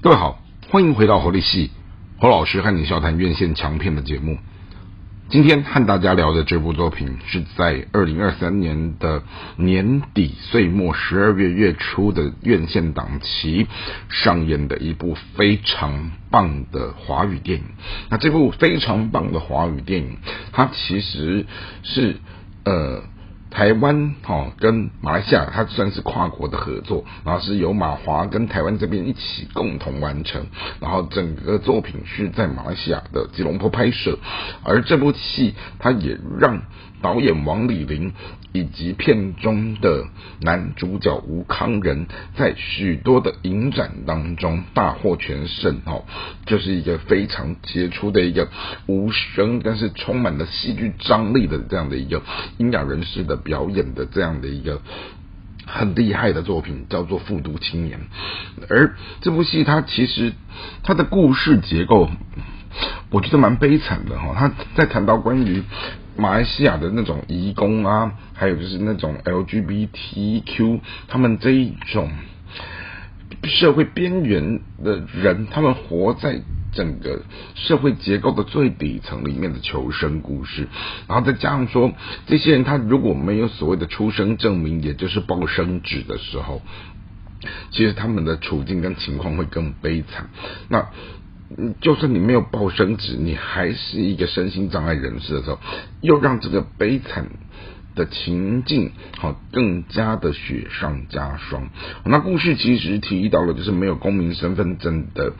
[0.00, 1.72] 各位好，欢迎回到侯立系，
[2.20, 4.38] 侯老师和你笑谈院线强片的节目。
[5.28, 9.24] 今天和大家聊的这部作品是在二零二三年的
[9.56, 13.66] 年底岁末十二月月初的院线档期
[14.08, 17.64] 上演的一部非常棒的华语电影。
[18.08, 20.18] 那这部非常棒的华语电影，
[20.52, 21.44] 它其实
[21.82, 22.18] 是
[22.64, 23.02] 呃。
[23.58, 30.46] 台湾哈跟马来西亚，它算是跨国的合作，然后是由马华跟台湾这边一起共同完成，
[30.80, 34.20] 然后整个作品是在马来西亚的吉隆坡拍摄，
[34.62, 36.62] 而这部戏它也让。
[37.00, 38.12] 导演王李林
[38.50, 40.06] 以及片中的
[40.40, 46.02] 男主角吴康仁，在许多的影展当中大获全胜哦，
[46.44, 48.48] 就是一个非常杰出的一个
[48.88, 52.20] 无声，但是充满了戏剧张力的这样的一个
[52.56, 54.82] 音雅人士的表演的这样的一个
[55.64, 57.98] 很厉害的作品，叫做《复读青年》。
[58.68, 60.34] 而这部戏它其实
[60.82, 62.10] 它的故事结构，
[63.08, 64.34] 我觉得蛮悲惨的哈。
[64.36, 65.62] 他在谈到关于。
[66.20, 72.10] 马来西亚的那种移工啊，还有就是那种 LGBTQ，他们这一种
[73.44, 76.40] 社会边缘的人，他们活在
[76.78, 77.22] 整个
[77.56, 80.68] 社会结构的最底层里面的求生故事，
[81.08, 81.92] 然后再加上说，
[82.26, 86.62] 这些人他如果没有所谓的出生证明，也就是报生纸的时候，
[87.72, 90.30] 其实他们的处境跟情况会更悲惨。
[90.68, 90.86] 那。
[91.80, 95.58] 就算你没有报生纸，你还是一个身心障碍人士的时候，
[96.02, 97.30] 又让这个悲惨
[97.94, 101.70] 的情境好更加的雪上加霜。
[102.04, 105.32] 那故事其实提到了，就是没有公民身份证的，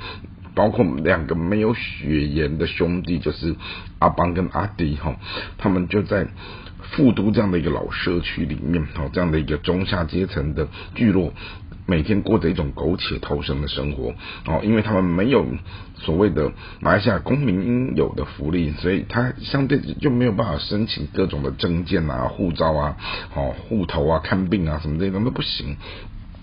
[0.59, 3.55] 包括两个没有血缘的兄弟，就是
[4.01, 5.15] 阿邦跟阿迪哈，
[5.57, 6.27] 他们就在
[6.91, 11.33] 富都这样的一个老社区里面，好这样的一个中下阶层的聚落。
[11.87, 14.13] 每天过着一种苟且偷生的生活
[14.47, 15.47] 哦，因为他们没有
[15.95, 22.97] 所谓的马来西亚公民应有的福利，所以他相对就没有办法申请各种的证件啊、护照啊、
[23.35, 25.77] 哦户头啊、看病啊什么这些都不行。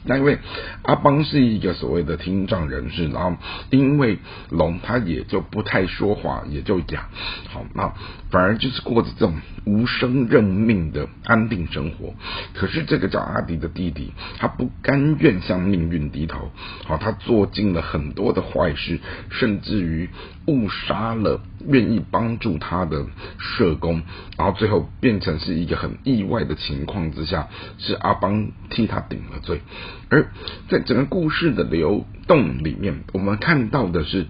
[0.06, 0.38] 那因为
[0.84, 3.38] 阿邦是一个所谓的听障人士，然后
[3.72, 7.10] 因为聋，他也就不太说话，也就哑，
[7.50, 7.94] 好，那
[8.30, 12.14] 反而就是过着这种无声认命的安定生活。
[12.54, 16.52] 可是这个叫阿迪的弟弟，他不甘愿向命运低头，
[16.86, 19.00] 好，他做尽了很多的坏事，
[19.30, 20.10] 甚至于
[20.48, 23.06] 误杀了愿意帮助他的
[23.40, 24.04] 社工，
[24.38, 27.48] 然后最后变成是一个很意外的情况之下，
[27.78, 29.62] 是阿邦替他顶了罪。
[30.10, 30.32] 而
[30.70, 34.28] 在整个故事的流动里面，我们看到的是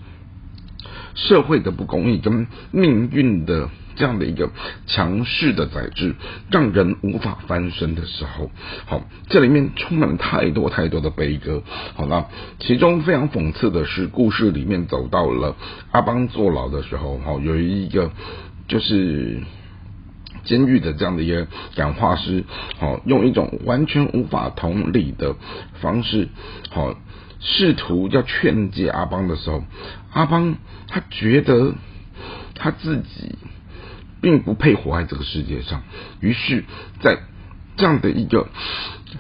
[1.16, 4.50] 社会的不公义跟命运的这样的一个
[4.88, 6.16] 强势的宰制，
[6.52, 8.52] 让人无法翻身的时候，
[8.86, 11.64] 好，这里面充满了太多太多的悲歌。
[11.96, 12.28] 好了，
[12.60, 15.56] 其中非常讽刺的是，故事里面走到了
[15.92, 18.12] 阿邦坐牢的时候，好，有一个
[18.68, 19.42] 就是。
[20.44, 22.44] 监狱的这样的一个感化师，
[22.78, 25.36] 好，用一种完全无法同理的
[25.82, 26.30] 方式，
[26.70, 26.96] 好，
[27.40, 29.64] 试图要劝诫阿邦的时候，
[30.14, 30.58] 阿邦
[30.88, 31.74] 他觉得
[32.54, 33.36] 他自己
[34.26, 35.84] 并不配活在这个世界上，
[36.20, 36.64] 于是，
[37.00, 37.20] 在
[37.78, 38.48] 这样的一个。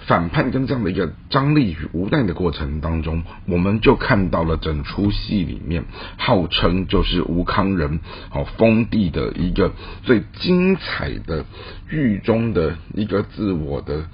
[0.07, 5.85] 反叛跟这样的一个张力与无奈的过程当中，我们就看到了整出戏里面
[6.17, 9.71] 号称就是吴康仁好封地的一个
[10.03, 11.45] 最精彩的
[11.89, 14.07] 狱中的一个自我的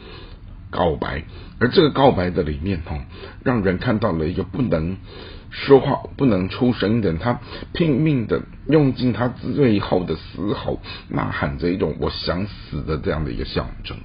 [0.72, 1.24] 告白，
[1.60, 3.06] 而这个告白的里面哈，
[3.44, 4.98] 让人看到了一个不能。
[5.54, 7.42] 说话不能出声的，他
[7.74, 10.80] 拼命的用尽他最后的嘶吼，
[11.10, 13.98] 呐喊着一种我想死的这样的一个象征。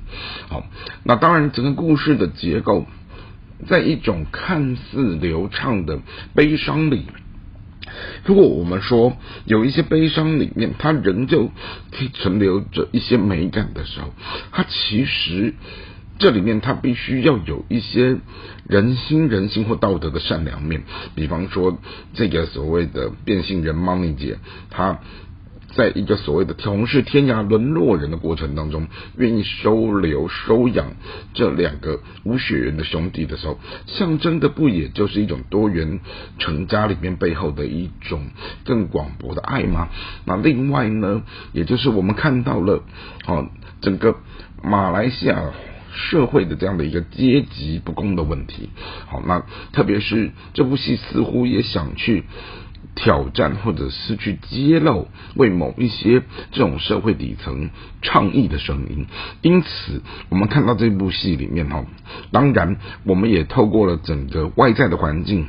[0.48, 0.64] 好，
[1.04, 2.84] 那当然整个故事的结构，
[3.68, 6.00] 在一种看似流畅的
[6.34, 7.06] 悲伤里，
[8.24, 11.52] 如果我们说有一些悲伤里面，它仍旧
[11.92, 14.12] 可以存留着一些美感的时候，
[14.50, 15.54] 它其实。
[16.18, 18.18] 这里面他必须要有一些
[18.66, 20.82] 人心、人性或道德的善良面，
[21.14, 21.78] 比方说
[22.14, 24.38] 这个所谓的变性人猫咪姐，
[24.70, 25.00] 她
[25.74, 28.86] 在一个所谓的同是天涯沦落人的过程当中，
[29.18, 30.94] 愿意收留、收养
[31.34, 36.00] 这两个无血缘的兄弟的时候，象征的不也就是一种多元
[36.38, 38.28] 成家里面背后的一种
[38.64, 39.88] 更广博的爱吗？
[40.24, 42.82] 那另外呢，也就是我们看到了，
[43.24, 43.46] 好，
[43.82, 44.16] 整个
[44.62, 45.50] 马来西亚。
[45.96, 48.70] 社会的这样的一个阶级不公的问题，
[49.06, 52.24] 好，那特别是这部戏似乎也想去
[52.94, 56.22] 挑战或者是去揭露为某一些
[56.52, 57.70] 这种社会底层
[58.02, 59.06] 倡议的声音，
[59.42, 61.84] 因此我们看到这部戏里面哈，
[62.30, 65.48] 当然我们也透过了整个外在的环境。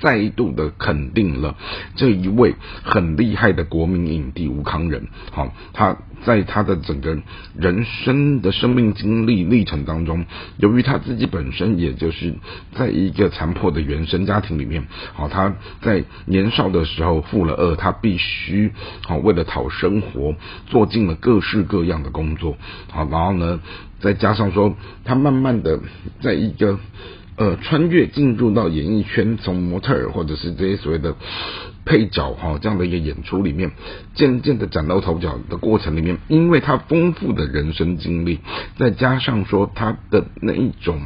[0.00, 1.56] 再度的肯定了
[1.96, 5.08] 这一位很厉害的国民影帝吴康仁。
[5.32, 7.18] 好，他在他的整个
[7.56, 10.24] 人生的生命经历历程当中，
[10.56, 12.34] 由于他自己本身也就是
[12.74, 14.84] 在一个残破的原生家庭里面，
[15.14, 18.72] 好，他在年少的时候负了恶，他必须
[19.06, 20.34] 好为了讨生活，
[20.66, 22.56] 做尽了各式各样的工作。
[22.90, 23.60] 好，然后呢，
[24.00, 25.80] 再加上说他慢慢的
[26.20, 26.78] 在一个。
[27.38, 31.14] 呃，穿越进入到演艺圈，从模特儿或者是这些所谓的
[31.84, 33.70] 配角哈这样的一个演出里面，
[34.14, 38.40] 渐渐的崭露头角的过程里面，因为他丰富的人生经历，
[38.76, 41.00] 再加上说他的那一种。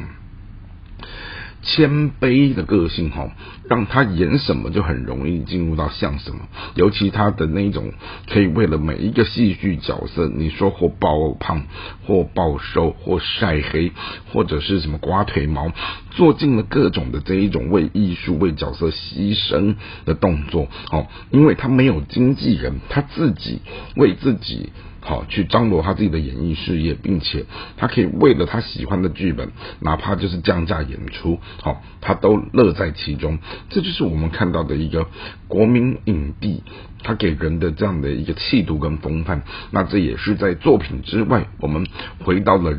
[1.63, 3.31] 谦卑的个性哈，
[3.69, 6.41] 让他演什么就很容易进入到像什么。
[6.75, 7.93] 尤其他的那种
[8.29, 11.63] 可以为了每一个戏剧角色，你说或暴胖，
[12.05, 13.93] 或暴瘦，或晒黑，
[14.33, 15.71] 或者是什么刮腿毛，
[16.11, 19.75] 做尽了各种的这一种为艺术、为角色牺牲
[20.05, 20.67] 的动作。
[20.91, 23.61] 哦，因为他没有经纪人，他自己
[23.95, 24.71] 为自己。
[25.05, 27.45] 好，去张罗他自己的演艺事业，并且
[27.75, 29.51] 他可以为了他喜欢的剧本，
[29.81, 33.39] 哪怕就是降价演出，好，他都乐在其中。
[33.69, 35.07] 这就是我们看到的一个
[35.49, 36.63] 国民影帝，
[37.03, 39.43] 他给人的这样的一个气度跟风范。
[39.71, 41.85] 那这也是在作品之外，我们
[42.19, 42.71] 回到了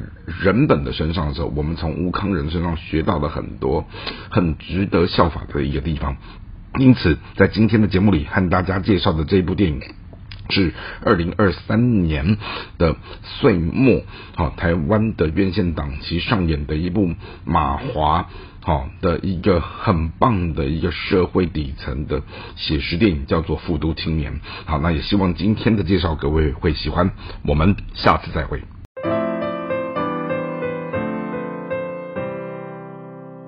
[0.43, 3.85] 人本的身上的时候，我们从吴康仁身上学到了很多
[4.31, 6.17] 很值得效法的一个地方。
[6.79, 9.81] 因此，在今天的节目里，和大家介绍的这部电影。
[10.49, 10.73] 至
[11.05, 12.37] 二零二三年
[12.79, 14.02] 的岁末，
[14.37, 17.14] 好，台湾的院线档期上演的一部
[17.44, 18.29] 马华
[18.61, 22.23] 好的一个很棒的一个社会底层的
[22.56, 24.32] 写实电影，叫做《复读青年》。
[24.64, 27.12] 好，那也希望今天的介绍各位会喜欢，
[27.44, 28.62] 我们下次再会。